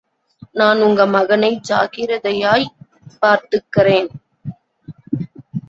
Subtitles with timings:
[0.51, 2.71] நான் உங்க மகனை ஜாக்கிரதையாப்
[3.21, 4.09] பார்த்துக்கறேன்.